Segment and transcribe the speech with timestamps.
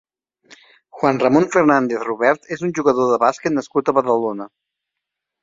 [1.01, 4.51] Juan Ramon Fernández Robert és un jugador de bàsquet nascut a Badalona.